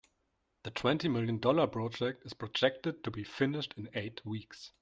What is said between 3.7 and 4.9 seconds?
in eight weeks.